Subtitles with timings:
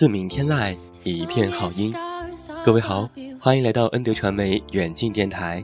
[0.00, 1.92] 自鸣天籁，一片好音。
[2.64, 3.06] 各位好，
[3.38, 5.62] 欢迎来到恩德传媒远近电台。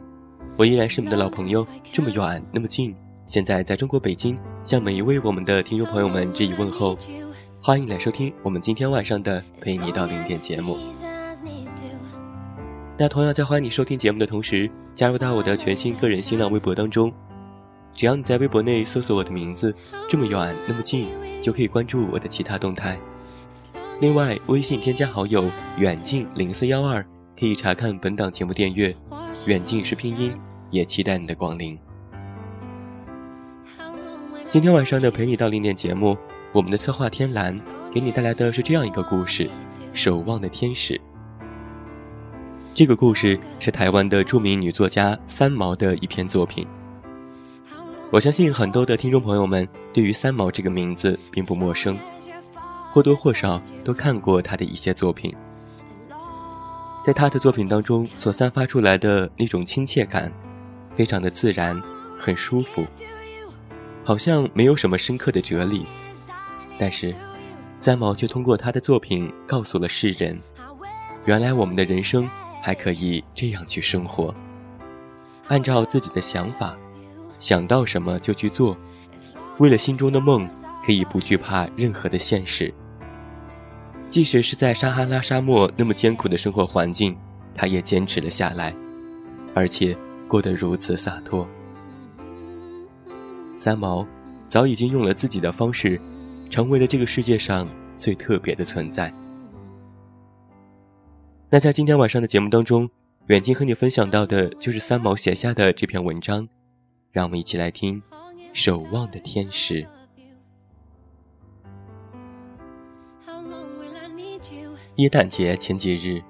[0.59, 2.95] 我依然是你们的老朋友，这么远，那么近。
[3.25, 6.99] 现在在中国北京，向每一位我们的听众朋友们致以问候。
[7.63, 10.77] 欢迎来收听我们今天晚上的陪你到零点节目。
[12.99, 17.11] 那同样在欢迎你收听节目的同时，加入到我的全新个人新浪微博当中。
[17.95, 19.75] 只要你在微博内搜索我的名字，
[20.11, 21.09] 这么远，那么近，
[21.41, 23.01] 就可以关注我的其他动态。
[23.99, 27.03] 另外，微信添加好友远近零四幺二，
[27.39, 28.95] 可以查看本档节目订阅。
[29.47, 30.37] 远近是拼音，
[30.71, 31.79] 也期待你的光临。
[34.51, 36.15] 今天晚上的陪你到零点节目，
[36.53, 37.59] 我们的策划天蓝
[37.91, 39.49] 给你带来的是这样一个故事：
[39.95, 41.01] 守望的天使。
[42.75, 46.67] 这个故事是台湾的著名女作家三毛的一篇作品。
[48.11, 51.99] 我相信很多的听众朋友们对于三毛这个名字并不陌生。
[52.97, 55.31] 或多或少都看过他的一些作品，
[57.05, 60.33] 在他的作品当中所散发出来的那种亲切感，
[60.95, 61.79] 非常的自然，
[62.19, 62.87] 很舒服，
[64.03, 65.85] 好像没有什么深刻的哲理，
[66.79, 67.15] 但是
[67.81, 70.41] 三毛却通过他的作品告诉了世人，
[71.27, 72.27] 原来我们的人生
[72.63, 74.35] 还可以这样去生活，
[75.49, 76.75] 按照自己的想法，
[77.39, 78.75] 想到什么就去做，
[79.59, 80.49] 为了心中的梦，
[80.83, 82.73] 可以不惧怕任何的现实。
[84.09, 87.17] 即使是在撒哈拉沙漠那么艰苦的生活环境，
[87.55, 88.75] 他也坚持了下来，
[89.55, 89.97] 而且
[90.29, 91.47] 过得如此洒脱。
[93.57, 94.07] 三毛
[94.49, 96.01] 早已经用了自己的方式，
[96.49, 97.69] 成为了这个世界上
[97.99, 99.13] 最特别的存在。
[101.51, 102.89] 那在今天晚上的节目当中，
[103.27, 106.49] 远近和你分享到的就是三毛写下的这篇文章，
[107.11, 108.01] 让我们一起来听
[108.53, 109.83] 《守望的天使》。
[114.97, 116.23] 耶诞节前几日，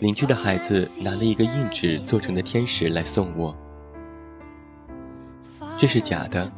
[0.00, 3.56] 邻居的孩子拿了一个硬纸做成的天使来送我。
[5.78, 6.50] 这是假的，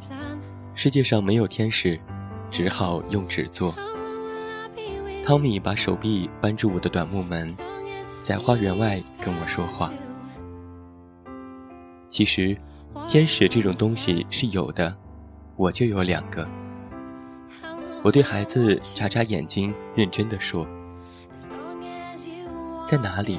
[0.73, 1.99] 世界上没有天使，
[2.49, 3.71] 只好用纸做。
[5.23, 7.55] 汤米把手臂扳住我的短木门，
[8.23, 9.91] 在花园外跟我说话。
[12.09, 12.57] 其实，
[13.07, 14.91] 天使这种东西是有的，
[15.55, 16.49] 我就有两个。
[18.01, 20.67] 我对孩子眨眨眼睛，认真的说。
[22.87, 23.37] 在哪里？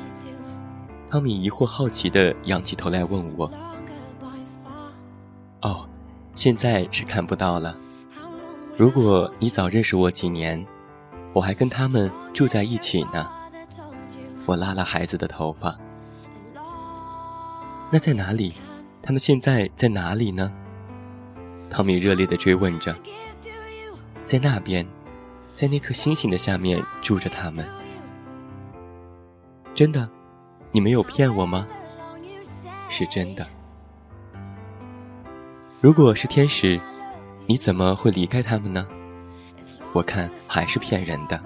[1.08, 3.50] 汤米疑惑、好奇地仰起头来问我。
[5.62, 5.88] 哦，
[6.34, 7.74] 现在是看不到了。
[8.76, 10.62] 如果你早认识我几年，
[11.32, 13.26] 我还跟他们住在一起呢。
[14.44, 15.74] 我拉拉孩子的头发。
[17.90, 18.52] 那在哪里？
[19.00, 20.52] 他们现在在哪里呢？
[21.70, 22.94] 汤米热烈地追问着。
[24.26, 24.86] 在那边，
[25.54, 27.66] 在那颗星星的下面住着他们。
[29.78, 30.08] 真的，
[30.72, 31.64] 你没有骗我吗？
[32.88, 33.46] 是真的。
[35.80, 36.80] 如果是天使，
[37.46, 38.84] 你怎么会离开他们呢？
[39.92, 41.40] 我看还是骗人的。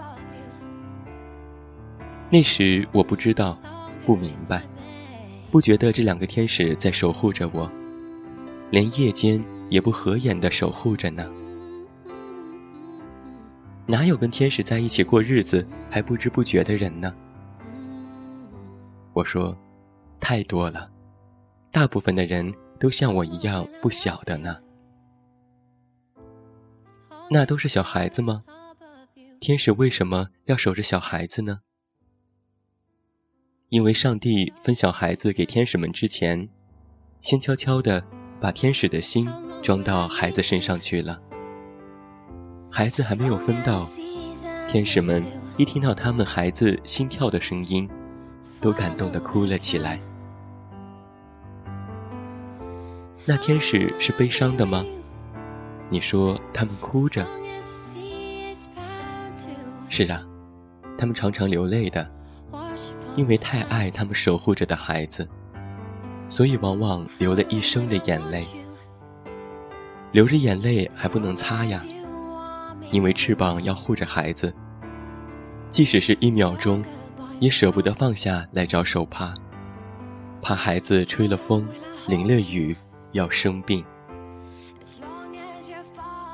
[2.31, 3.59] 那时我不知道，
[4.07, 4.63] 不明白，
[5.51, 7.71] 不觉得这两个天使在守护着我，
[8.71, 11.31] 连夜间也不合眼的守护着呢。
[13.85, 17.15] 哪有跟天使在一起过日子还不知不觉的人呢？
[19.15, 19.57] 我说
[20.19, 20.91] ：“太多了，
[21.71, 24.59] 大部分的人都像我一样不晓得呢。
[27.31, 28.43] 那都是小孩子吗？
[29.41, 31.61] 天使为什么要守着小孩子呢？
[33.69, 36.49] 因为上帝分小孩子给天使们之前，
[37.21, 38.05] 先悄悄地
[38.41, 39.29] 把天使的心
[39.63, 41.21] 装到孩子身上去了。
[42.71, 43.87] 孩子还没有分到，
[44.69, 45.25] 天使们
[45.57, 47.89] 一听到他们孩子心跳的声音，
[48.63, 50.01] 都感动的哭了起来。
[53.27, 54.83] 那天使是悲伤的吗？
[55.91, 57.27] 你说他们哭着？
[59.89, 60.23] 是啊，
[60.97, 62.09] 他们常常流泪的。
[63.15, 65.29] 因为太爱他们守护着的孩子，
[66.31, 68.43] 所以往往流了一生的眼泪。
[70.13, 71.85] 流着眼泪还不能擦呀，
[72.91, 74.51] 因为翅膀要护着孩子，
[75.69, 76.83] 即使是一秒钟，
[77.43, 79.35] 也舍不得放下来找手帕，
[80.41, 81.69] 怕孩子吹了风、
[82.07, 82.77] 淋了雨
[83.11, 83.85] 要生病。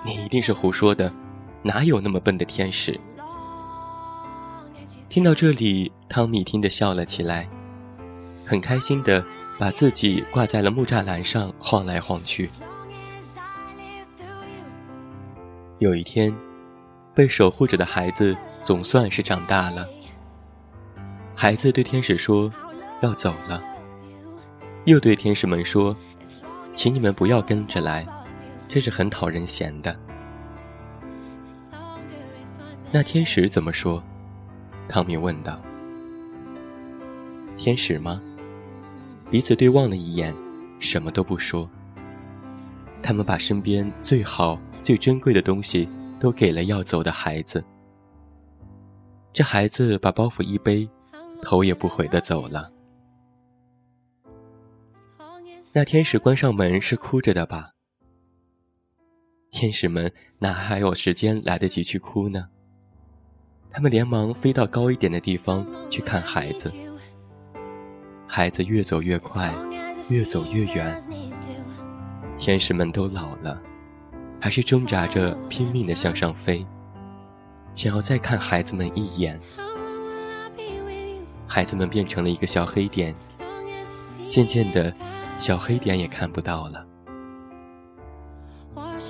[0.05, 1.10] 你一定是胡说的，
[1.62, 3.00] 哪有那么笨的天使？
[5.08, 7.49] 听到这里，汤米听得笑了起来，
[8.44, 9.25] 很开心的
[9.58, 12.50] 把自己挂在了木栅栏上晃来晃去。
[15.78, 16.37] 有一天，
[17.14, 19.88] 被守护着的孩子总算是长大了。
[21.40, 22.52] 孩子对天使说
[23.00, 23.62] ：“要走了。”
[24.87, 25.96] 又对天使们说
[26.75, 28.05] ：“请你们不要跟着来，
[28.69, 29.96] 这是很讨人嫌的。”
[32.90, 34.02] 那天使怎么说？
[34.88, 35.62] 汤米问道
[37.56, 38.20] ：“天使吗？”
[39.31, 40.35] 彼此对望了一眼，
[40.81, 41.70] 什么都不说。
[43.00, 45.88] 他们把身边最好、最珍贵的东西
[46.19, 47.62] 都给了要走的孩子。
[49.32, 50.88] 这孩子把包袱一背，
[51.43, 52.70] 头也不回的走了。
[55.75, 57.73] 那天使关上门是哭着的吧？
[59.50, 62.49] 天使们哪还有时间来得及去哭呢？
[63.70, 66.73] 他们连忙飞到高一点的地方去看孩子。
[68.26, 69.55] 孩子越走越快，
[70.11, 71.02] 越走越远。
[72.38, 73.61] 天使们都老了，
[74.40, 76.67] 还是挣扎着拼命地向上飞，
[77.75, 79.40] 想要再看孩子们一眼。
[81.49, 83.15] 孩子们变成了一个小黑点，
[84.29, 84.95] 渐渐的，
[85.39, 86.87] 小黑点也看不到了。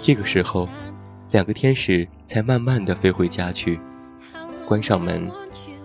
[0.02, 0.68] 这个时候，
[1.32, 3.78] 两个天使才慢慢地飞回家去。
[4.64, 5.28] 关上门，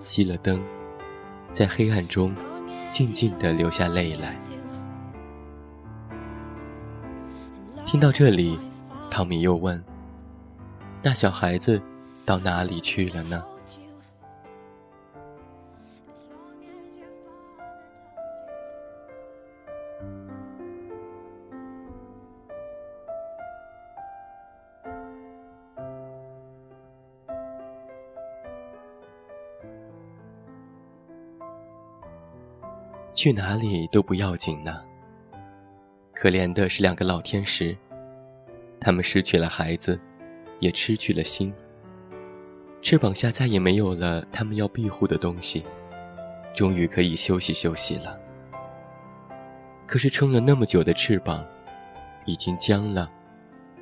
[0.03, 0.61] 熄了灯，
[1.51, 2.35] 在黑暗中
[2.89, 4.37] 静静地流下泪来。
[7.85, 8.59] 听到这里，
[9.09, 9.83] 汤米又问
[11.01, 11.81] ：“那小孩子
[12.25, 13.43] 到哪里去了呢？”
[33.23, 34.81] 去哪里都不要紧呢。
[36.13, 37.73] 可怜的是两个老天使，
[38.81, 39.97] 他们失去了孩子，
[40.59, 41.53] 也失去了心。
[42.81, 45.63] 翅膀下再也没有了他们要庇护的东西，
[46.53, 48.19] 终于可以休息休息了。
[49.87, 51.45] 可是撑了那么久的翅膀，
[52.25, 53.09] 已经僵了，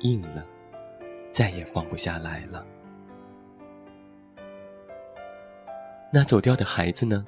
[0.02, 0.46] 硬了，
[1.32, 2.64] 再也放不下来了。
[6.12, 7.26] 那走掉的孩子呢？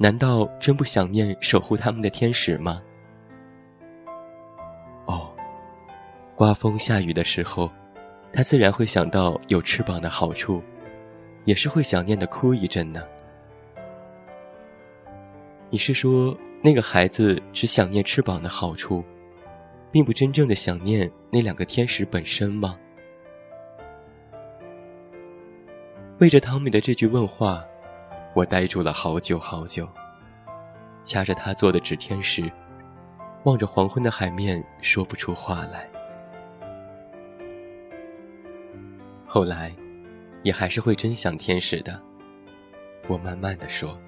[0.00, 2.80] 难道真不想念守护他们的天使吗？
[5.06, 5.32] 哦，
[6.36, 7.68] 刮风下雨的时候，
[8.32, 10.62] 他自然会想到有翅膀的好处，
[11.44, 13.02] 也是会想念的哭一阵呢。
[15.68, 19.02] 你是说那个孩子只想念翅膀的好处，
[19.90, 22.78] 并不真正的想念那两个天使本身吗？
[26.20, 27.64] 为着汤米的这句问话。
[28.34, 29.88] 我呆住了好久好久，
[31.02, 32.50] 掐着他做的纸天使，
[33.44, 35.88] 望着黄昏的海面，说不出话来。
[39.26, 39.74] 后来，
[40.42, 42.00] 也还是会真想天使的。
[43.08, 43.98] 我慢慢的说：“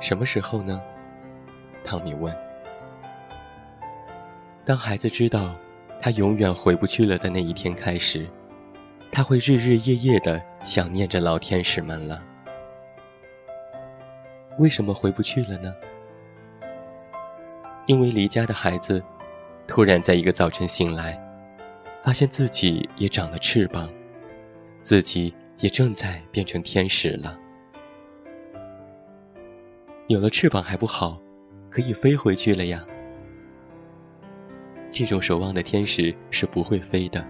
[0.00, 0.80] 什么时候呢？”
[1.84, 2.34] 汤米问。
[4.64, 5.54] 当孩子知道
[6.00, 8.26] 他永远回不去了的那一天开始。
[9.14, 12.20] 他会日日夜夜的想念着老天使们了。
[14.58, 15.72] 为什么回不去了呢？
[17.86, 19.00] 因为离家的孩子，
[19.68, 21.16] 突然在一个早晨醒来，
[22.02, 23.88] 发现自己也长了翅膀，
[24.82, 27.38] 自己也正在变成天使了。
[30.08, 31.20] 有了翅膀还不好，
[31.70, 32.84] 可以飞回去了呀。
[34.90, 37.24] 这种守望的天使是不会飞的。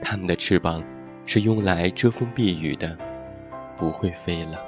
[0.00, 0.82] 他们的翅膀
[1.24, 2.96] 是用来遮风避雨的，
[3.76, 4.64] 不会飞了。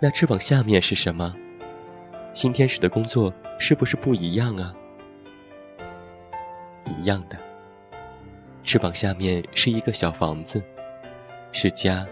[0.00, 1.34] 那翅膀下面是什么？
[2.32, 4.74] 新天使的工作是不是不一样啊？
[6.86, 7.36] 一样的。
[8.64, 10.62] 翅膀下面是一个小房子，
[11.52, 12.06] 是家，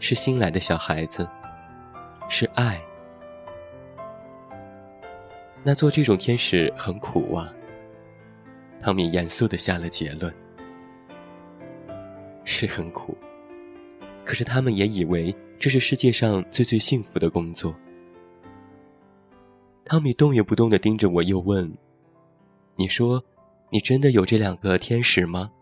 [0.00, 1.26] 是新来的小孩子，
[2.28, 2.80] 是爱。
[5.62, 7.52] 那做这种天使很苦啊。
[8.82, 10.34] 汤米严肃的下了结论：
[12.42, 13.16] 是很苦，
[14.24, 17.72] 可是他们也以为这是世界上最最幸福的工作。
[19.84, 21.72] 汤米动也不动的盯着我，又问
[22.74, 23.22] ：“你说，
[23.70, 25.52] 你真的有这两个天使吗？”“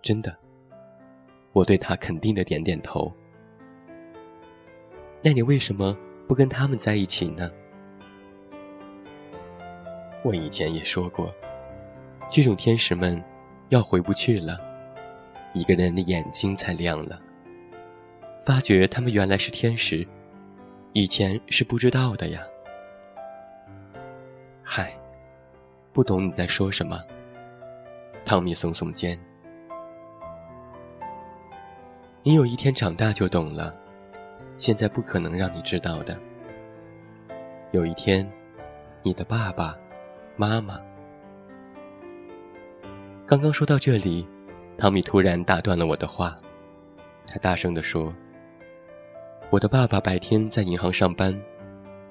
[0.00, 0.34] 真的。”
[1.52, 3.12] 我对他肯定的点点头。
[5.20, 5.94] “那你为什么
[6.26, 7.50] 不跟他们在一起呢？”
[10.24, 11.30] 我以前也说过。
[12.28, 13.22] 这种天使们，
[13.68, 14.58] 要回不去了，
[15.54, 17.20] 一个人的眼睛才亮了，
[18.44, 20.06] 发觉他们原来是天使，
[20.92, 22.42] 以前是不知道的呀。
[24.62, 24.92] 嗨，
[25.92, 27.00] 不懂你在说什么。
[28.24, 29.18] 汤米耸耸肩。
[32.24, 33.72] 你有一天长大就懂了，
[34.58, 36.18] 现在不可能让你知道的。
[37.70, 38.28] 有一天，
[39.04, 39.78] 你的爸爸
[40.36, 40.80] 妈妈。
[43.28, 44.24] 刚刚说到这里，
[44.78, 46.38] 汤米突然打断了我的话。
[47.26, 48.14] 他大声地说
[49.50, 51.36] ：“我的爸爸白天在银行上班，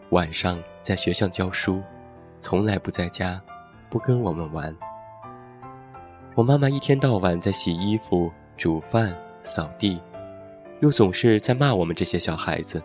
[0.10, 1.82] 晚上在学校教书，
[2.42, 3.42] 从来不在家，
[3.90, 4.76] 不跟我们玩。
[6.36, 9.98] 我妈妈一天到晚在洗衣服、煮饭、扫地，
[10.82, 12.84] 又总是在骂我们这些小孩子。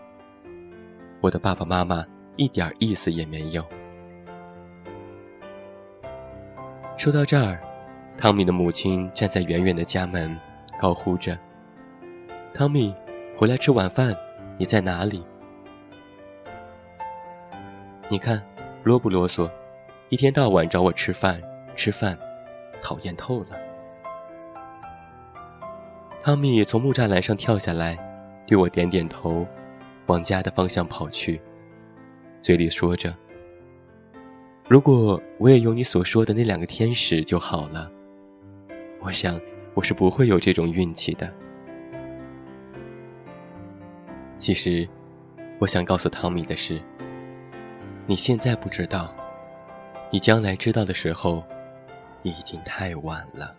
[1.20, 2.06] 我的爸爸妈妈
[2.36, 3.64] 一点意思也没有。”
[6.96, 7.60] 说到这儿。
[8.20, 10.38] 汤米的母亲站在远远的家门，
[10.78, 11.38] 高呼着
[12.52, 12.94] ：“汤米，
[13.34, 14.14] 回来吃晚饭，
[14.58, 15.24] 你在哪里？”
[18.10, 18.42] 你看，
[18.84, 19.50] 啰不啰嗦？
[20.10, 21.40] 一天到晚找我吃饭，
[21.74, 22.18] 吃饭，
[22.82, 23.58] 讨厌透了。
[26.22, 27.96] 汤米从木栅栏上跳下来，
[28.46, 29.46] 对我点点头，
[30.04, 31.40] 往家的方向跑去，
[32.42, 33.14] 嘴里说着
[34.68, 37.90] ：“如果我也有你所说的那两个天使就好了。”
[39.00, 39.40] 我想，
[39.74, 41.32] 我是不会有这种运气的。
[44.36, 44.88] 其实，
[45.58, 46.80] 我想告诉汤米的是，
[48.06, 49.14] 你现在不知道，
[50.10, 51.42] 你将来知道的时候，
[52.22, 53.54] 已经太晚了。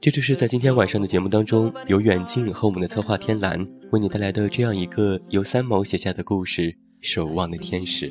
[0.00, 6.62] 这就是在今天晚上的节目当中，由远近和我们的策划天蓝为你带来的这样一个由三毛写下的故事
[7.00, 8.10] 《守望的天使》。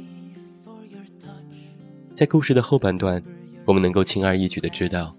[2.15, 3.21] 在故事的后半段，
[3.65, 5.15] 我们能够轻而易举的知道，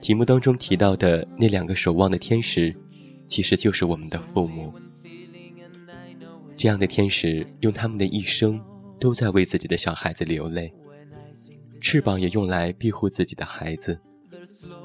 [0.00, 2.74] 题目当中提到的那两个守望的天使，
[3.26, 4.72] 其实就是我们的父母。
[6.60, 8.60] 这样的天使用他们的一生
[9.00, 10.70] 都在为自己的小孩子流泪，
[11.80, 13.98] 翅膀也用来庇护自己的孩子，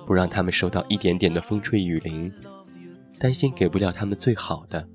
[0.08, 2.32] 不让他们受到一点点的风吹雨淋，
[3.20, 4.88] 担心给不了他们最好的。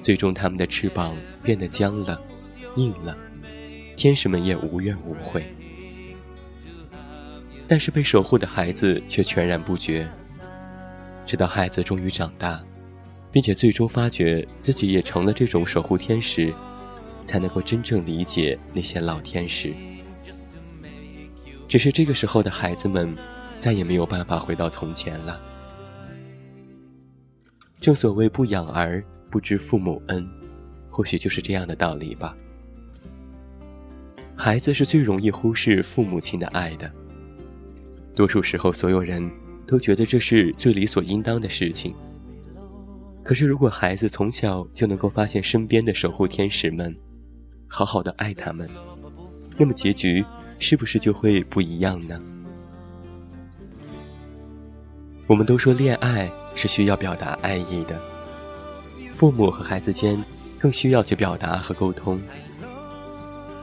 [0.00, 2.20] 最终，他们的翅膀变得僵了、
[2.76, 3.18] 硬了，
[3.96, 5.44] 天使们也无怨无悔。
[7.66, 10.08] 但是被守护的孩子却全然不觉，
[11.26, 12.64] 直到孩子终于长大。
[13.32, 16.52] 并且最终发觉自己也成了这种守护天使，
[17.24, 19.72] 才能够真正理解那些老天使。
[21.66, 23.16] 只是这个时候的孩子们，
[23.58, 25.40] 再也没有办法回到从前了。
[27.80, 30.28] 正所谓不养儿不知父母恩，
[30.90, 32.36] 或许就是这样的道理吧。
[34.36, 36.90] 孩子是最容易忽视父母亲的爱的，
[38.14, 39.30] 多数时候所有人
[39.66, 41.94] 都觉得这是最理所应当的事情。
[43.24, 46.94] 可是，如果孩子从小就能够发现身边的守护天使们，
[47.68, 48.68] 好好的爱他们，
[49.56, 50.24] 那么结局
[50.58, 52.20] 是不是就会不一样呢？
[55.28, 57.98] 我们都说恋爱是需要表达爱意的，
[59.14, 60.22] 父母和孩子间
[60.58, 62.20] 更需要去表达和沟通。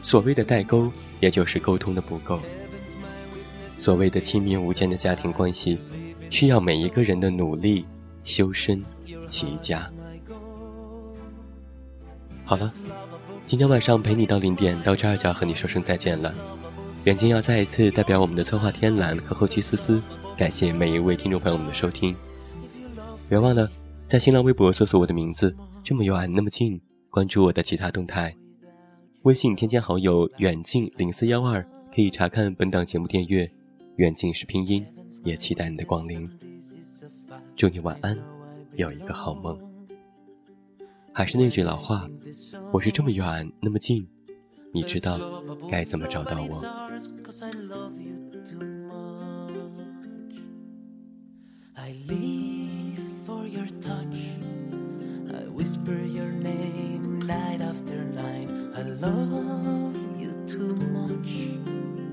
[0.02, 0.90] 所谓的代沟，
[1.20, 2.40] 也就是沟通的不够。
[3.78, 5.78] 所谓的亲密无间的家庭关系，
[6.30, 7.86] 需要每一个人的努力
[8.24, 8.82] 修身。
[9.30, 9.90] 齐家。
[12.44, 12.74] 好了，
[13.46, 16.34] 今天晚上陪你到零点，到这儿就要和你说声再见了。
[17.06, 20.02] 远近要再一次代表我们的策划天蓝和后期思思，
[20.36, 22.16] 感谢每一位听众朋友们的收听。
[23.30, 23.70] 别忘了
[24.08, 26.82] 在新浪微博搜索我的名字，这么远那么近，
[27.12, 28.36] 关注我的其他动态。
[29.22, 31.62] 微信添加好友远近零四幺二，
[31.96, 33.50] 可以查看本档节目订阅。
[33.98, 34.86] 远近是拼音，
[35.24, 36.30] 也期待你的光临。
[37.56, 38.18] 祝你晚安，
[38.80, 39.60] 有一个好梦。
[41.12, 42.10] 还是那句老话，
[42.72, 44.08] 我是这么远那么近，
[44.74, 45.20] 你知道
[45.70, 46.64] 该怎么找到我
[51.76, 53.68] i leave for your。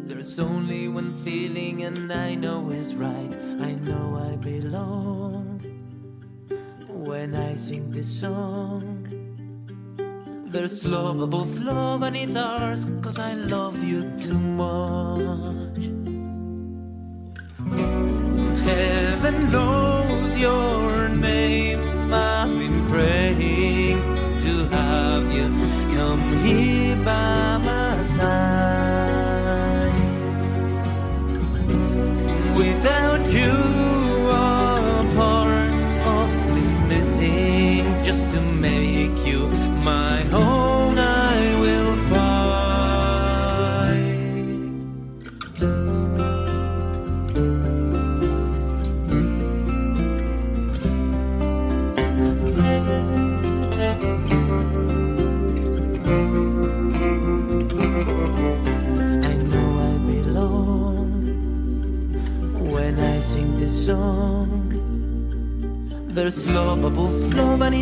[0.08, 3.32] There's only one feeling, and I know it's right.
[3.60, 5.45] I know I belong
[7.06, 9.06] when I sing this song.
[10.46, 15.84] There's love above love, and it's ours, cause I love you too much.
[18.64, 21.80] Heaven knows your name.
[22.12, 24.00] I've been praying
[24.44, 25.46] to have you
[25.96, 29.92] come here by my side.
[32.56, 33.65] Without you,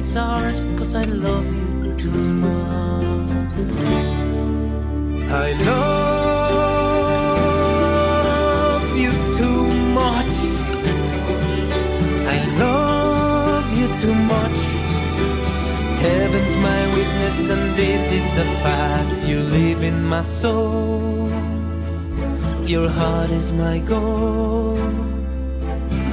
[0.05, 1.47] it's ours because I love
[1.85, 2.11] you too
[2.45, 3.57] much.
[5.47, 6.45] I love
[9.05, 9.65] you too
[10.01, 10.35] much.
[12.37, 14.61] I love you too much.
[16.07, 19.11] Heaven's my witness, and this is a fact.
[19.29, 21.31] You live in my soul.
[22.67, 25.14] Your heart is my goal.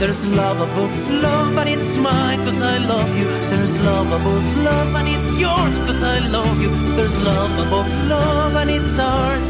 [0.01, 3.25] There's love above love, and it's mine, cause I love you.
[3.51, 6.71] There's love above love, and it's yours, cause I love you.
[6.95, 9.47] There's love above love, and it's ours.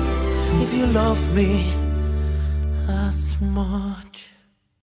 [0.62, 1.74] If you love me
[2.90, 4.11] as much.